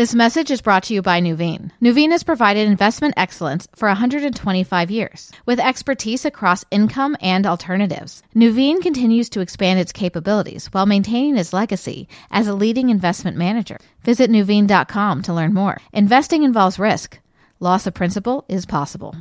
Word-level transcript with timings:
This 0.00 0.14
message 0.14 0.50
is 0.50 0.62
brought 0.62 0.84
to 0.84 0.94
you 0.94 1.02
by 1.02 1.20
Nuveen. 1.20 1.72
Nuveen 1.82 2.10
has 2.10 2.22
provided 2.22 2.66
investment 2.66 3.12
excellence 3.18 3.68
for 3.76 3.86
125 3.86 4.90
years 4.90 5.30
with 5.44 5.60
expertise 5.60 6.24
across 6.24 6.64
income 6.70 7.18
and 7.20 7.46
alternatives. 7.46 8.22
Nuveen 8.34 8.80
continues 8.80 9.28
to 9.28 9.40
expand 9.40 9.78
its 9.78 9.92
capabilities 9.92 10.68
while 10.68 10.86
maintaining 10.86 11.36
its 11.36 11.52
legacy 11.52 12.08
as 12.30 12.48
a 12.48 12.54
leading 12.54 12.88
investment 12.88 13.36
manager. 13.36 13.76
Visit 14.02 14.30
Nuveen.com 14.30 15.20
to 15.20 15.34
learn 15.34 15.52
more. 15.52 15.76
Investing 15.92 16.44
involves 16.44 16.78
risk. 16.78 17.18
Loss 17.58 17.86
of 17.86 17.92
principal 17.92 18.46
is 18.48 18.64
possible. 18.64 19.14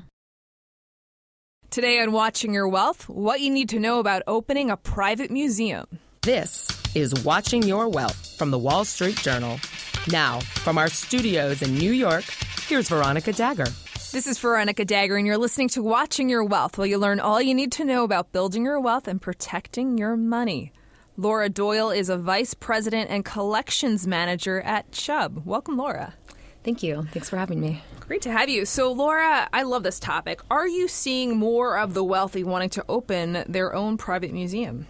Today 1.69 1.99
on 1.99 2.13
Watching 2.13 2.53
Your 2.53 2.69
Wealth, 2.69 3.09
what 3.09 3.41
you 3.41 3.49
need 3.49 3.67
to 3.67 3.81
know 3.81 3.99
about 3.99 4.23
opening 4.27 4.71
a 4.71 4.77
private 4.77 5.29
museum. 5.29 5.99
This 6.21 6.69
is 6.95 7.25
Watching 7.25 7.63
Your 7.63 7.89
Wealth 7.89 8.37
from 8.37 8.51
the 8.51 8.57
Wall 8.57 8.85
Street 8.85 9.17
Journal. 9.17 9.59
Now, 10.07 10.39
from 10.39 10.77
our 10.77 10.87
studios 10.87 11.61
in 11.61 11.75
New 11.75 11.91
York, 11.91 12.23
here's 12.67 12.89
Veronica 12.89 13.31
Dagher. 13.31 13.69
This 14.11 14.25
is 14.25 14.39
Veronica 14.39 14.85
Dagher, 14.85 15.17
and 15.17 15.27
you're 15.27 15.37
listening 15.37 15.67
to 15.69 15.83
Watching 15.83 16.29
Your 16.29 16.43
Wealth, 16.43 16.77
where 16.77 16.87
you 16.87 16.97
learn 16.97 17.19
all 17.19 17.41
you 17.41 17.53
need 17.53 17.71
to 17.73 17.85
know 17.85 18.03
about 18.03 18.31
building 18.31 18.63
your 18.63 18.79
wealth 18.79 19.07
and 19.07 19.21
protecting 19.21 19.97
your 19.97 20.15
money. 20.17 20.71
Laura 21.15 21.49
Doyle 21.49 21.91
is 21.91 22.09
a 22.09 22.17
vice 22.17 22.53
president 22.53 23.09
and 23.11 23.23
collections 23.23 24.07
manager 24.07 24.61
at 24.61 24.91
Chubb. 24.91 25.43
Welcome, 25.45 25.77
Laura. 25.77 26.15
Thank 26.63 26.81
you. 26.81 27.05
Thanks 27.11 27.29
for 27.29 27.37
having 27.37 27.59
me. 27.59 27.83
Great 27.99 28.21
to 28.23 28.31
have 28.31 28.49
you. 28.49 28.65
So, 28.65 28.91
Laura, 28.91 29.47
I 29.53 29.63
love 29.63 29.83
this 29.83 29.99
topic. 29.99 30.41
Are 30.49 30.67
you 30.67 30.87
seeing 30.87 31.37
more 31.37 31.77
of 31.77 31.93
the 31.93 32.03
wealthy 32.03 32.43
wanting 32.43 32.69
to 32.71 32.85
open 32.89 33.43
their 33.47 33.75
own 33.75 33.97
private 33.97 34.31
museum? 34.31 34.87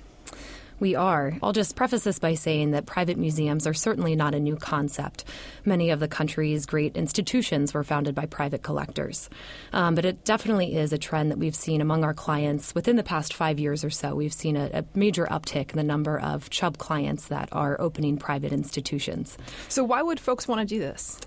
We 0.79 0.95
are. 0.95 1.38
I'll 1.43 1.51
just 1.51 1.75
preface 1.75 2.05
this 2.05 2.19
by 2.19 2.35
saying 2.35 2.71
that 2.71 2.85
private 2.85 3.17
museums 3.17 3.67
are 3.67 3.73
certainly 3.73 4.15
not 4.15 4.33
a 4.33 4.39
new 4.39 4.55
concept. 4.55 5.25
Many 5.65 5.89
of 5.89 5.99
the 5.99 6.07
country's 6.07 6.65
great 6.65 6.95
institutions 6.95 7.73
were 7.73 7.83
founded 7.83 8.15
by 8.15 8.25
private 8.27 8.63
collectors. 8.63 9.29
Um, 9.73 9.94
but 9.94 10.05
it 10.05 10.23
definitely 10.23 10.77
is 10.77 10.94
a 10.94 10.97
trend 10.97 11.31
that 11.31 11.38
we've 11.38 11.55
seen 11.55 11.81
among 11.81 12.05
our 12.05 12.13
clients 12.13 12.73
within 12.73 12.95
the 12.95 13.03
past 13.03 13.33
five 13.33 13.59
years 13.59 13.83
or 13.83 13.89
so. 13.89 14.16
We've 14.16 14.33
seen 14.33 14.55
a, 14.55 14.69
a 14.73 14.85
major 14.97 15.25
uptick 15.25 15.72
in 15.72 15.77
the 15.77 15.83
number 15.83 16.17
of 16.17 16.50
Chubb 16.50 16.77
clients 16.77 17.27
that 17.27 17.50
are 17.52 17.80
opening 17.81 18.17
private 18.17 18.53
institutions. 18.53 19.38
So, 19.67 19.83
why 19.83 20.02
would 20.02 20.19
folks 20.19 20.47
want 20.47 20.61
to 20.61 20.66
do 20.66 20.80
this? 20.80 21.19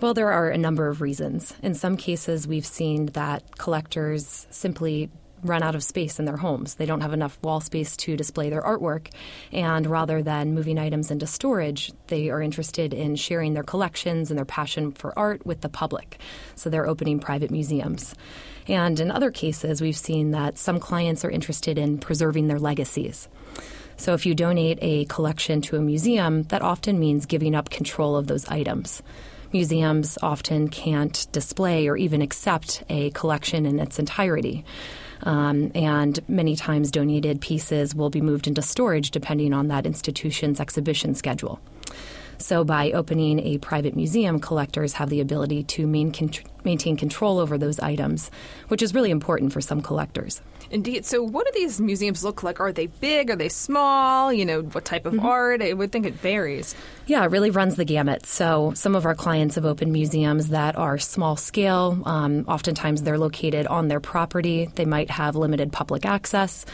Well, 0.00 0.14
there 0.14 0.32
are 0.32 0.48
a 0.48 0.58
number 0.58 0.88
of 0.88 1.00
reasons. 1.00 1.54
In 1.62 1.74
some 1.74 1.96
cases, 1.96 2.46
we've 2.46 2.66
seen 2.66 3.06
that 3.06 3.58
collectors 3.58 4.46
simply 4.50 5.10
run 5.42 5.62
out 5.62 5.74
of 5.74 5.82
space 5.82 6.18
in 6.18 6.24
their 6.24 6.36
homes. 6.36 6.74
They 6.74 6.86
don't 6.86 7.00
have 7.00 7.12
enough 7.12 7.38
wall 7.42 7.60
space 7.60 7.96
to 7.98 8.16
display 8.16 8.50
their 8.50 8.62
artwork. 8.62 9.08
And 9.52 9.86
rather 9.86 10.22
than 10.22 10.54
moving 10.54 10.78
items 10.78 11.10
into 11.10 11.26
storage, 11.26 11.92
they 12.08 12.30
are 12.30 12.42
interested 12.42 12.92
in 12.92 13.16
sharing 13.16 13.54
their 13.54 13.62
collections 13.62 14.30
and 14.30 14.38
their 14.38 14.44
passion 14.44 14.92
for 14.92 15.18
art 15.18 15.44
with 15.46 15.60
the 15.60 15.68
public. 15.68 16.18
So 16.54 16.70
they're 16.70 16.86
opening 16.86 17.20
private 17.20 17.50
museums. 17.50 18.14
And 18.66 19.00
in 19.00 19.10
other 19.10 19.30
cases, 19.30 19.80
we've 19.80 19.96
seen 19.96 20.32
that 20.32 20.58
some 20.58 20.80
clients 20.80 21.24
are 21.24 21.30
interested 21.30 21.78
in 21.78 21.98
preserving 21.98 22.48
their 22.48 22.58
legacies. 22.58 23.28
So 23.96 24.14
if 24.14 24.26
you 24.26 24.34
donate 24.34 24.78
a 24.80 25.06
collection 25.06 25.60
to 25.62 25.76
a 25.76 25.80
museum, 25.80 26.44
that 26.44 26.62
often 26.62 27.00
means 27.00 27.26
giving 27.26 27.54
up 27.54 27.70
control 27.70 28.16
of 28.16 28.26
those 28.26 28.48
items 28.48 29.02
museums 29.52 30.18
often 30.22 30.68
can't 30.68 31.26
display 31.32 31.88
or 31.88 31.96
even 31.96 32.22
accept 32.22 32.82
a 32.88 33.10
collection 33.10 33.66
in 33.66 33.78
its 33.80 33.98
entirety. 33.98 34.64
Um, 35.22 35.72
and 35.74 36.18
many 36.28 36.56
times 36.56 36.90
donated 36.90 37.40
pieces 37.40 37.94
will 37.94 38.10
be 38.10 38.20
moved 38.20 38.46
into 38.46 38.62
storage 38.62 39.10
depending 39.10 39.52
on 39.52 39.68
that 39.68 39.86
institution's 39.86 40.60
exhibition 40.60 41.14
schedule. 41.14 41.60
So, 42.40 42.62
by 42.62 42.92
opening 42.92 43.40
a 43.40 43.58
private 43.58 43.96
museum, 43.96 44.38
collectors 44.38 44.92
have 44.94 45.10
the 45.10 45.20
ability 45.20 45.64
to 45.64 45.88
main 45.88 46.12
maintain 46.68 46.96
control 46.96 47.38
over 47.38 47.56
those 47.56 47.80
items, 47.80 48.30
which 48.68 48.82
is 48.82 48.94
really 48.94 49.10
important 49.10 49.52
for 49.52 49.60
some 49.60 49.80
collectors. 49.80 50.42
Indeed. 50.70 51.06
So, 51.06 51.22
what 51.22 51.46
do 51.46 51.52
these 51.54 51.80
museums 51.80 52.22
look 52.22 52.42
like? 52.42 52.60
Are 52.60 52.72
they 52.72 52.88
big? 52.88 53.30
Are 53.30 53.36
they 53.36 53.48
small? 53.48 54.30
You 54.32 54.44
know, 54.44 54.60
what 54.60 54.84
type 54.84 55.06
of 55.06 55.14
mm-hmm. 55.14 55.26
art? 55.26 55.62
I 55.62 55.72
would 55.72 55.92
think 55.92 56.04
it 56.04 56.14
varies. 56.14 56.74
Yeah, 57.06 57.24
it 57.24 57.30
really 57.30 57.48
runs 57.50 57.76
the 57.76 57.86
gamut. 57.86 58.26
So, 58.26 58.72
some 58.74 58.94
of 58.94 59.06
our 59.06 59.14
clients 59.14 59.54
have 59.54 59.64
opened 59.64 59.92
museums 59.92 60.48
that 60.48 60.76
are 60.76 60.98
small 60.98 61.36
scale. 61.36 62.02
Um, 62.04 62.44
oftentimes, 62.46 63.02
they're 63.02 63.16
located 63.18 63.66
on 63.66 63.88
their 63.88 64.00
property. 64.00 64.68
They 64.74 64.84
might 64.84 65.10
have 65.10 65.36
limited 65.36 65.72
public 65.72 66.04
access. 66.04 66.66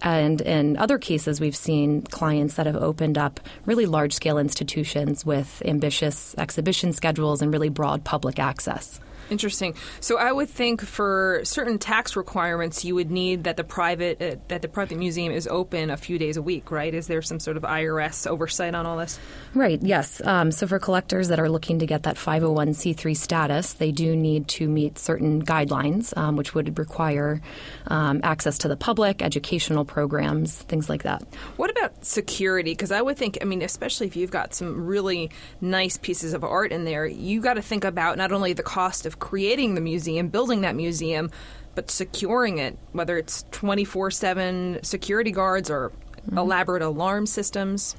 And 0.00 0.40
in 0.40 0.76
other 0.76 0.98
cases, 0.98 1.40
we've 1.40 1.56
seen 1.56 2.02
clients 2.02 2.54
that 2.54 2.66
have 2.66 2.76
opened 2.76 3.18
up 3.18 3.40
really 3.66 3.86
large 3.86 4.12
scale 4.12 4.38
institutions 4.38 5.26
with 5.26 5.62
ambitious 5.64 6.36
exhibition 6.38 6.92
schedules 6.92 7.42
and 7.42 7.52
really 7.52 7.70
broad 7.70 8.04
public 8.04 8.38
access. 8.38 9.00
Interesting. 9.32 9.74
So 10.00 10.18
I 10.18 10.30
would 10.30 10.50
think 10.50 10.82
for 10.82 11.40
certain 11.42 11.78
tax 11.78 12.16
requirements, 12.16 12.84
you 12.84 12.94
would 12.94 13.10
need 13.10 13.44
that 13.44 13.56
the 13.56 13.64
private 13.64 14.20
uh, 14.20 14.36
that 14.48 14.60
the 14.60 14.68
private 14.68 14.98
museum 14.98 15.32
is 15.32 15.48
open 15.48 15.88
a 15.88 15.96
few 15.96 16.18
days 16.18 16.36
a 16.36 16.42
week, 16.42 16.70
right? 16.70 16.92
Is 16.92 17.06
there 17.06 17.22
some 17.22 17.40
sort 17.40 17.56
of 17.56 17.62
IRS 17.62 18.26
oversight 18.26 18.74
on 18.74 18.84
all 18.84 18.98
this? 18.98 19.18
Right. 19.54 19.80
Yes. 19.82 20.20
Um, 20.22 20.52
so 20.52 20.66
for 20.66 20.78
collectors 20.78 21.28
that 21.28 21.40
are 21.40 21.48
looking 21.48 21.78
to 21.78 21.86
get 21.86 22.02
that 22.02 22.16
501c3 22.16 23.16
status, 23.16 23.72
they 23.72 23.90
do 23.90 24.14
need 24.14 24.48
to 24.48 24.68
meet 24.68 24.98
certain 24.98 25.42
guidelines, 25.42 26.14
um, 26.14 26.36
which 26.36 26.54
would 26.54 26.78
require 26.78 27.40
um, 27.86 28.20
access 28.22 28.58
to 28.58 28.68
the 28.68 28.76
public, 28.76 29.22
educational 29.22 29.86
programs, 29.86 30.56
things 30.56 30.90
like 30.90 31.04
that. 31.04 31.22
What 31.56 31.70
about 31.70 32.04
security? 32.04 32.72
Because 32.72 32.92
I 32.92 33.00
would 33.00 33.16
think, 33.16 33.38
I 33.40 33.44
mean, 33.46 33.62
especially 33.62 34.08
if 34.08 34.14
you've 34.14 34.30
got 34.30 34.52
some 34.52 34.84
really 34.86 35.30
nice 35.62 35.96
pieces 35.96 36.34
of 36.34 36.44
art 36.44 36.70
in 36.70 36.84
there, 36.84 37.06
you 37.06 37.40
got 37.40 37.54
to 37.54 37.62
think 37.62 37.84
about 37.84 38.18
not 38.18 38.30
only 38.30 38.52
the 38.52 38.62
cost 38.62 39.06
of 39.06 39.11
creating 39.18 39.74
the 39.74 39.80
museum, 39.80 40.28
building 40.28 40.62
that 40.62 40.74
museum, 40.74 41.30
but 41.74 41.90
securing 41.90 42.58
it, 42.58 42.78
whether 42.92 43.16
it's 43.16 43.44
24 43.50 44.10
7 44.10 44.80
security 44.82 45.30
guards 45.30 45.70
or 45.70 45.90
mm-hmm. 45.90 46.38
elaborate 46.38 46.82
alarm 46.82 47.26
systems. 47.26 47.96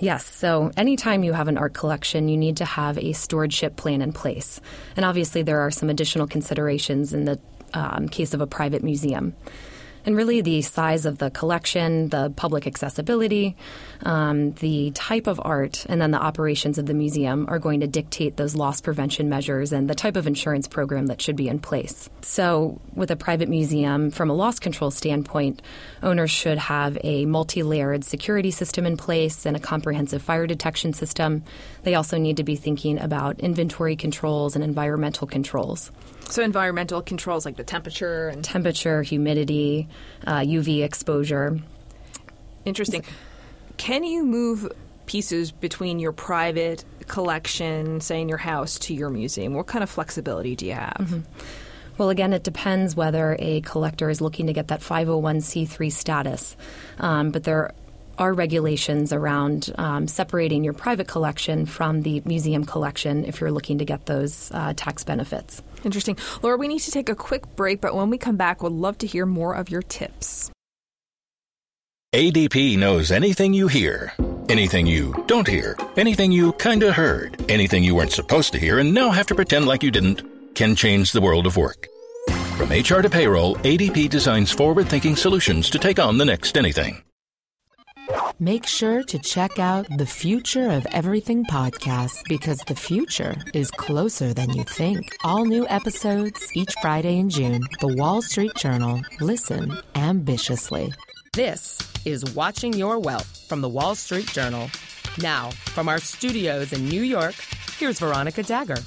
Yes. 0.00 0.24
So 0.24 0.70
anytime 0.76 1.24
you 1.24 1.32
have 1.32 1.48
an 1.48 1.58
art 1.58 1.74
collection, 1.74 2.28
you 2.28 2.36
need 2.36 2.58
to 2.58 2.64
have 2.64 2.98
a 2.98 3.12
stewardship 3.12 3.76
plan 3.76 4.00
in 4.00 4.12
place. 4.12 4.60
And 4.96 5.04
obviously, 5.04 5.42
there 5.42 5.60
are 5.60 5.72
some 5.72 5.90
additional 5.90 6.28
considerations 6.28 7.12
in 7.12 7.24
the 7.24 7.40
um, 7.74 8.08
case 8.08 8.32
of 8.32 8.40
a 8.40 8.46
private 8.46 8.84
museum 8.84 9.34
and 10.08 10.16
really 10.16 10.40
the 10.40 10.62
size 10.62 11.04
of 11.04 11.18
the 11.18 11.30
collection, 11.30 12.08
the 12.08 12.32
public 12.34 12.66
accessibility, 12.66 13.54
um, 14.04 14.52
the 14.52 14.90
type 14.92 15.26
of 15.26 15.38
art, 15.44 15.84
and 15.86 16.00
then 16.00 16.12
the 16.12 16.18
operations 16.18 16.78
of 16.78 16.86
the 16.86 16.94
museum 16.94 17.44
are 17.50 17.58
going 17.58 17.80
to 17.80 17.86
dictate 17.86 18.38
those 18.38 18.54
loss 18.54 18.80
prevention 18.80 19.28
measures 19.28 19.70
and 19.70 19.90
the 19.90 19.94
type 19.94 20.16
of 20.16 20.26
insurance 20.26 20.66
program 20.66 21.08
that 21.08 21.20
should 21.20 21.36
be 21.36 21.46
in 21.46 21.58
place. 21.58 22.08
So, 22.22 22.80
with 22.94 23.10
a 23.10 23.16
private 23.16 23.50
museum, 23.50 24.10
from 24.10 24.30
a 24.30 24.32
loss 24.32 24.58
control 24.58 24.90
standpoint, 24.90 25.60
owners 26.02 26.30
should 26.30 26.56
have 26.56 26.96
a 27.04 27.26
multi 27.26 27.62
layered 27.62 28.02
security 28.02 28.50
system 28.50 28.86
in 28.86 28.96
place 28.96 29.44
and 29.44 29.58
a 29.58 29.60
comprehensive 29.60 30.22
fire 30.22 30.46
detection 30.46 30.94
system. 30.94 31.44
They 31.82 31.96
also 31.96 32.16
need 32.16 32.38
to 32.38 32.44
be 32.44 32.56
thinking 32.56 32.98
about 32.98 33.40
inventory 33.40 33.94
controls 33.94 34.54
and 34.54 34.64
environmental 34.64 35.26
controls. 35.26 35.92
So 36.28 36.42
environmental 36.42 37.00
controls 37.02 37.44
like 37.44 37.56
the 37.56 37.64
temperature 37.64 38.28
and 38.28 38.44
temperature, 38.44 39.02
humidity, 39.02 39.88
uh, 40.26 40.40
UV 40.40 40.84
exposure. 40.84 41.58
Interesting. 42.64 43.02
Can 43.78 44.04
you 44.04 44.24
move 44.24 44.70
pieces 45.06 45.52
between 45.52 45.98
your 45.98 46.12
private 46.12 46.84
collection, 47.06 48.00
say 48.00 48.20
in 48.20 48.28
your 48.28 48.38
house, 48.38 48.78
to 48.80 48.94
your 48.94 49.08
museum? 49.08 49.54
What 49.54 49.66
kind 49.66 49.82
of 49.82 49.88
flexibility 49.88 50.54
do 50.54 50.66
you 50.66 50.74
have? 50.74 50.98
Mm-hmm. 51.00 51.20
Well, 51.96 52.10
again, 52.10 52.32
it 52.32 52.44
depends 52.44 52.94
whether 52.94 53.36
a 53.40 53.60
collector 53.62 54.08
is 54.10 54.20
looking 54.20 54.46
to 54.46 54.52
get 54.52 54.68
that 54.68 54.80
501c3 54.80 55.90
status. 55.90 56.56
Um, 56.98 57.30
but 57.30 57.44
there 57.44 57.72
are 58.18 58.34
regulations 58.34 59.12
around 59.12 59.72
um, 59.78 60.06
separating 60.06 60.62
your 60.62 60.74
private 60.74 61.08
collection 61.08 61.66
from 61.66 62.02
the 62.02 62.20
museum 62.24 62.64
collection 62.64 63.24
if 63.24 63.40
you're 63.40 63.52
looking 63.52 63.78
to 63.78 63.84
get 63.84 64.06
those 64.06 64.50
uh, 64.52 64.74
tax 64.76 65.04
benefits. 65.04 65.62
Interesting. 65.84 66.16
Laura, 66.42 66.56
we 66.56 66.68
need 66.68 66.80
to 66.80 66.90
take 66.90 67.08
a 67.08 67.14
quick 67.14 67.56
break, 67.56 67.80
but 67.80 67.94
when 67.94 68.10
we 68.10 68.18
come 68.18 68.36
back, 68.36 68.62
we'd 68.62 68.72
love 68.72 68.98
to 68.98 69.06
hear 69.06 69.26
more 69.26 69.54
of 69.54 69.70
your 69.70 69.82
tips. 69.82 70.50
ADP 72.14 72.78
knows 72.78 73.10
anything 73.10 73.52
you 73.52 73.68
hear, 73.68 74.14
anything 74.48 74.86
you 74.86 75.12
don't 75.26 75.46
hear, 75.46 75.76
anything 75.98 76.32
you 76.32 76.54
kinda 76.54 76.90
heard, 76.90 77.36
anything 77.50 77.84
you 77.84 77.94
weren't 77.94 78.12
supposed 78.12 78.52
to 78.52 78.58
hear 78.58 78.78
and 78.78 78.94
now 78.94 79.10
have 79.10 79.26
to 79.26 79.34
pretend 79.34 79.66
like 79.66 79.82
you 79.82 79.90
didn't, 79.90 80.22
can 80.54 80.74
change 80.74 81.12
the 81.12 81.20
world 81.20 81.46
of 81.46 81.58
work. 81.58 81.86
From 82.56 82.70
HR 82.70 83.02
to 83.02 83.10
payroll, 83.10 83.56
ADP 83.56 84.08
designs 84.08 84.50
forward 84.50 84.88
thinking 84.88 85.16
solutions 85.16 85.68
to 85.70 85.78
take 85.78 85.98
on 85.98 86.16
the 86.16 86.24
next 86.24 86.56
anything. 86.56 87.02
Make 88.40 88.66
sure 88.66 89.02
to 89.02 89.18
check 89.18 89.58
out 89.58 89.88
the 89.98 90.06
Future 90.06 90.70
of 90.70 90.86
Everything 90.92 91.44
podcast 91.44 92.22
because 92.28 92.58
the 92.68 92.76
future 92.76 93.34
is 93.52 93.68
closer 93.72 94.32
than 94.32 94.50
you 94.50 94.62
think. 94.62 95.12
All 95.24 95.44
new 95.44 95.66
episodes 95.68 96.48
each 96.54 96.72
Friday 96.80 97.18
in 97.18 97.30
June. 97.30 97.62
The 97.80 97.94
Wall 97.96 98.22
Street 98.22 98.54
Journal. 98.54 99.02
Listen 99.20 99.76
ambitiously. 99.96 100.92
This 101.32 101.78
is 102.04 102.32
Watching 102.36 102.72
Your 102.74 103.00
Wealth 103.00 103.44
from 103.48 103.60
the 103.60 103.68
Wall 103.68 103.96
Street 103.96 104.28
Journal. 104.28 104.70
Now, 105.20 105.50
from 105.74 105.88
our 105.88 105.98
studios 105.98 106.72
in 106.72 106.88
New 106.88 107.02
York, 107.02 107.34
Here's 107.78 108.00
Veronica 108.00 108.42
Dagher. 108.42 108.82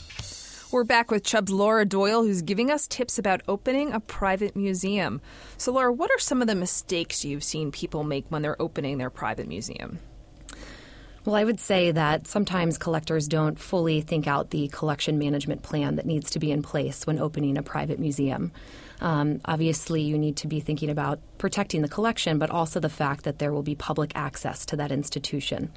We're 0.71 0.85
back 0.85 1.11
with 1.11 1.25
Chubb's 1.25 1.51
Laura 1.51 1.83
Doyle, 1.83 2.23
who's 2.23 2.41
giving 2.41 2.71
us 2.71 2.87
tips 2.87 3.19
about 3.19 3.41
opening 3.45 3.91
a 3.91 3.99
private 3.99 4.55
museum. 4.55 5.19
So, 5.57 5.73
Laura, 5.73 5.91
what 5.91 6.09
are 6.11 6.17
some 6.17 6.41
of 6.41 6.47
the 6.47 6.55
mistakes 6.55 7.25
you've 7.25 7.43
seen 7.43 7.73
people 7.73 8.05
make 8.05 8.25
when 8.29 8.41
they're 8.41 8.61
opening 8.61 8.97
their 8.97 9.09
private 9.09 9.49
museum? 9.49 9.99
Well, 11.25 11.35
I 11.35 11.43
would 11.43 11.59
say 11.59 11.91
that 11.91 12.25
sometimes 12.25 12.77
collectors 12.77 13.27
don't 13.27 13.59
fully 13.59 13.99
think 13.99 14.27
out 14.27 14.51
the 14.51 14.69
collection 14.69 15.19
management 15.19 15.61
plan 15.61 15.97
that 15.97 16.05
needs 16.05 16.29
to 16.31 16.39
be 16.39 16.53
in 16.53 16.61
place 16.61 17.05
when 17.05 17.19
opening 17.19 17.57
a 17.57 17.63
private 17.63 17.99
museum. 17.99 18.53
Um, 19.01 19.41
obviously, 19.43 20.01
you 20.01 20.17
need 20.17 20.37
to 20.37 20.47
be 20.47 20.61
thinking 20.61 20.89
about 20.89 21.19
protecting 21.37 21.81
the 21.81 21.89
collection, 21.89 22.39
but 22.39 22.49
also 22.49 22.79
the 22.79 22.87
fact 22.87 23.25
that 23.25 23.39
there 23.39 23.51
will 23.51 23.61
be 23.61 23.75
public 23.75 24.13
access 24.15 24.65
to 24.67 24.77
that 24.77 24.93
institution. 24.93 25.69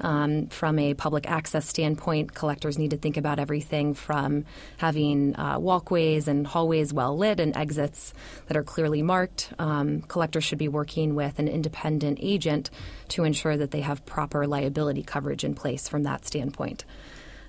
Um, 0.00 0.46
from 0.48 0.78
a 0.78 0.94
public 0.94 1.28
access 1.30 1.68
standpoint, 1.68 2.34
collectors 2.34 2.78
need 2.78 2.90
to 2.90 2.96
think 2.96 3.16
about 3.16 3.38
everything 3.38 3.94
from 3.94 4.44
having 4.78 5.36
uh, 5.36 5.58
walkways 5.58 6.28
and 6.28 6.46
hallways 6.46 6.92
well 6.92 7.16
lit 7.16 7.40
and 7.40 7.56
exits 7.56 8.14
that 8.46 8.56
are 8.56 8.64
clearly 8.64 9.02
marked. 9.02 9.52
Um, 9.58 10.02
collectors 10.02 10.44
should 10.44 10.58
be 10.58 10.68
working 10.68 11.14
with 11.14 11.38
an 11.38 11.48
independent 11.48 12.18
agent 12.20 12.70
to 13.08 13.24
ensure 13.24 13.56
that 13.56 13.70
they 13.70 13.80
have 13.80 14.04
proper 14.06 14.46
liability 14.46 15.02
coverage 15.02 15.44
in 15.44 15.54
place 15.54 15.88
from 15.88 16.02
that 16.04 16.26
standpoint. 16.26 16.84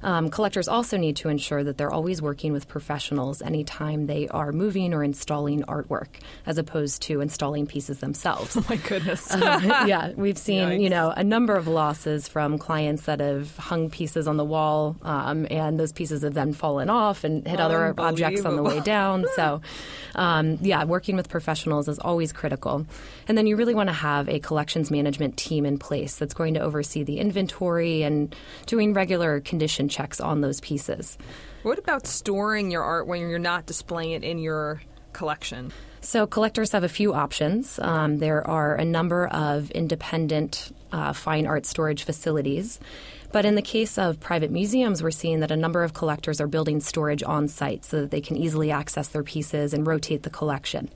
Um, 0.03 0.29
collectors 0.29 0.67
also 0.67 0.97
need 0.97 1.15
to 1.17 1.29
ensure 1.29 1.63
that 1.63 1.77
they're 1.77 1.91
always 1.91 2.21
working 2.21 2.51
with 2.53 2.67
professionals 2.67 3.41
anytime 3.41 4.07
they 4.07 4.27
are 4.27 4.51
moving 4.51 4.93
or 4.93 5.03
installing 5.03 5.63
artwork, 5.63 6.07
as 6.45 6.57
opposed 6.57 7.01
to 7.03 7.21
installing 7.21 7.65
pieces 7.67 7.99
themselves. 7.99 8.55
Oh 8.63 8.65
my 8.69 8.77
goodness! 8.77 9.29
uh, 9.31 9.83
yeah, 9.87 10.11
we've 10.15 10.37
seen 10.37 10.69
Yikes. 10.69 10.81
you 10.81 10.89
know 10.89 11.09
a 11.09 11.23
number 11.23 11.55
of 11.55 11.67
losses 11.67 12.27
from 12.27 12.57
clients 12.57 13.03
that 13.03 13.19
have 13.19 13.55
hung 13.57 13.89
pieces 13.89 14.27
on 14.27 14.37
the 14.37 14.45
wall, 14.45 14.95
um, 15.01 15.47
and 15.49 15.79
those 15.79 15.91
pieces 15.91 16.23
have 16.23 16.33
then 16.33 16.53
fallen 16.53 16.89
off 16.89 17.23
and 17.23 17.45
hit 17.47 17.59
other 17.59 17.93
objects 17.97 18.45
on 18.45 18.55
the 18.55 18.63
way 18.63 18.79
down. 18.79 19.25
So, 19.35 19.61
um, 20.15 20.59
yeah, 20.61 20.83
working 20.83 21.15
with 21.15 21.27
professionals 21.27 21.87
is 21.87 21.97
always 21.97 22.31
critical. 22.31 22.85
And 23.27 23.35
then 23.35 23.47
you 23.47 23.55
really 23.55 23.73
want 23.73 23.89
to 23.89 23.93
have 23.93 24.29
a 24.29 24.39
collections 24.39 24.91
management 24.91 25.37
team 25.37 25.65
in 25.65 25.79
place 25.79 26.17
that's 26.17 26.35
going 26.35 26.53
to 26.53 26.59
oversee 26.59 27.03
the 27.03 27.17
inventory 27.19 28.03
and 28.03 28.35
doing 28.67 28.93
regular 28.93 29.39
condition 29.39 29.89
checks 29.93 30.19
on 30.19 30.41
those 30.41 30.59
pieces. 30.59 31.17
What 31.61 31.79
about 31.79 32.07
storing 32.07 32.71
your 32.71 32.83
art 32.83 33.07
when 33.07 33.21
you're 33.21 33.39
not 33.39 33.65
displaying 33.65 34.11
it 34.11 34.23
in 34.23 34.39
your 34.39 34.81
collection? 35.13 35.71
So, 36.01 36.27
collectors 36.27 36.73
have 36.73 36.83
a 36.83 36.89
few 36.89 37.13
options. 37.13 37.79
Um, 37.79 38.17
there 38.17 38.45
are 38.45 38.75
a 38.75 38.83
number 38.83 39.27
of 39.27 39.71
independent 39.71 40.75
uh, 40.91 41.13
fine 41.13 41.47
art 41.47 41.65
storage 41.65 42.03
facilities. 42.03 42.79
But 43.31 43.45
in 43.45 43.55
the 43.55 43.61
case 43.61 43.97
of 43.97 44.19
private 44.19 44.51
museums, 44.51 45.01
we're 45.01 45.11
seeing 45.11 45.39
that 45.39 45.49
a 45.49 45.55
number 45.55 45.83
of 45.83 45.93
collectors 45.93 46.41
are 46.41 46.47
building 46.47 46.81
storage 46.81 47.23
on 47.23 47.47
site 47.47 47.85
so 47.85 48.01
that 48.01 48.11
they 48.11 48.21
can 48.21 48.35
easily 48.35 48.69
access 48.69 49.07
their 49.07 49.23
pieces 49.23 49.73
and 49.73 49.87
rotate 49.87 50.23
the 50.23 50.29
collection 50.29 50.89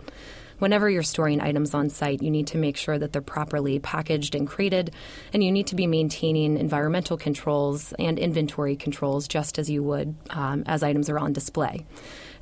whenever 0.59 0.89
you're 0.89 1.03
storing 1.03 1.41
items 1.41 1.73
on 1.73 1.89
site, 1.89 2.21
you 2.21 2.31
need 2.31 2.47
to 2.47 2.57
make 2.57 2.77
sure 2.77 2.97
that 2.97 3.13
they're 3.13 3.21
properly 3.21 3.79
packaged 3.79 4.35
and 4.35 4.47
crated, 4.47 4.91
and 5.33 5.43
you 5.43 5.51
need 5.51 5.67
to 5.67 5.75
be 5.75 5.87
maintaining 5.87 6.57
environmental 6.57 7.17
controls 7.17 7.93
and 7.99 8.19
inventory 8.19 8.75
controls 8.75 9.27
just 9.27 9.59
as 9.59 9.69
you 9.69 9.83
would 9.83 10.15
um, 10.29 10.63
as 10.65 10.83
items 10.83 11.09
are 11.09 11.19
on 11.19 11.33
display 11.33 11.85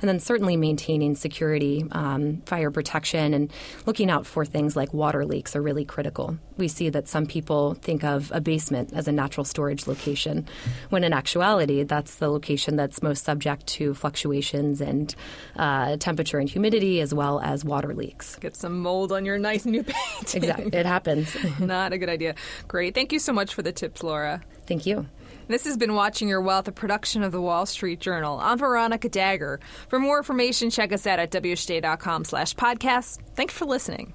and 0.00 0.08
then 0.08 0.20
certainly 0.20 0.56
maintaining 0.56 1.14
security, 1.14 1.84
um, 1.92 2.42
fire 2.46 2.70
protection, 2.70 3.34
and 3.34 3.52
looking 3.86 4.10
out 4.10 4.26
for 4.26 4.44
things 4.44 4.76
like 4.76 4.92
water 4.92 5.24
leaks 5.24 5.54
are 5.56 5.62
really 5.62 5.84
critical. 5.84 6.38
We 6.56 6.68
see 6.68 6.88
that 6.90 7.08
some 7.08 7.26
people 7.26 7.74
think 7.74 8.04
of 8.04 8.30
a 8.34 8.40
basement 8.40 8.92
as 8.92 9.08
a 9.08 9.12
natural 9.12 9.44
storage 9.44 9.86
location, 9.86 10.46
when 10.90 11.04
in 11.04 11.12
actuality, 11.12 11.82
that's 11.82 12.16
the 12.16 12.28
location 12.28 12.76
that's 12.76 13.02
most 13.02 13.24
subject 13.24 13.66
to 13.68 13.94
fluctuations 13.94 14.80
and 14.80 15.14
uh, 15.56 15.96
temperature 15.96 16.38
and 16.38 16.48
humidity, 16.48 17.00
as 17.00 17.12
well 17.12 17.40
as 17.40 17.64
water 17.64 17.94
leaks. 17.94 18.36
Get 18.36 18.56
some 18.56 18.80
mold 18.80 19.12
on 19.12 19.24
your 19.24 19.38
nice 19.38 19.64
new 19.64 19.82
paint. 19.84 20.34
exactly, 20.34 20.70
it 20.72 20.86
happens. 20.86 21.36
Not 21.60 21.92
a 21.92 21.98
good 21.98 22.08
idea. 22.08 22.34
Great. 22.68 22.94
Thank 22.94 23.12
you 23.12 23.18
so 23.18 23.32
much 23.32 23.54
for 23.54 23.62
the 23.62 23.72
tips, 23.72 24.02
Laura. 24.02 24.42
Thank 24.66 24.86
you. 24.86 25.06
This 25.48 25.64
has 25.64 25.76
been 25.76 25.94
Watching 25.94 26.26
Your 26.26 26.40
Wealth, 26.40 26.66
a 26.66 26.72
production 26.72 27.22
of 27.22 27.30
the 27.30 27.40
Wall 27.40 27.66
Street 27.66 28.00
Journal. 28.00 28.40
I'm 28.42 28.58
Veronica 28.58 29.08
Dagher. 29.08 29.58
For 29.88 30.00
more 30.00 30.18
information, 30.18 30.70
check 30.70 30.92
us 30.92 31.06
out 31.06 31.20
at 31.20 31.30
wsj.com 31.30 32.24
slash 32.24 32.54
podcast. 32.56 33.20
Thanks 33.36 33.54
for 33.54 33.64
listening. 33.64 34.14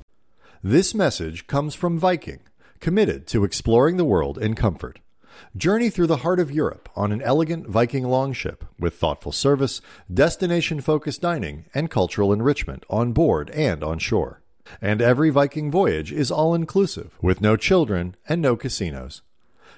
This 0.62 0.94
message 0.94 1.48
comes 1.48 1.74
from 1.74 1.98
Viking, 1.98 2.42
committed 2.82 3.28
to 3.28 3.46
exploring 3.46 3.96
the 3.96 4.04
world 4.04 4.38
in 4.38 4.56
comfort. 4.56 5.00
Journey 5.56 5.90
through 5.90 6.08
the 6.08 6.18
heart 6.18 6.42
of 6.42 6.52
Europe 6.52 6.90
on 6.98 7.14
an 7.14 7.22
elegant 7.22 7.66
Viking 7.66 8.04
longship 8.04 8.66
with 8.78 8.96
thoughtful 8.96 9.32
service, 9.32 9.80
destination 10.14 10.82
focused 10.82 11.22
dining, 11.22 11.64
and 11.74 11.90
cultural 11.90 12.34
enrichment 12.34 12.86
on 12.90 13.14
board 13.14 13.50
and 13.52 13.86
on 13.86 14.00
shore. 14.00 14.42
And 14.82 15.02
every 15.02 15.30
Viking 15.30 15.72
voyage 15.72 16.12
is 16.12 16.30
all 16.30 16.54
inclusive, 16.54 17.18
with 17.22 17.40
no 17.40 17.56
children 17.56 18.18
and 18.28 18.42
no 18.42 18.58
casinos. 18.58 19.22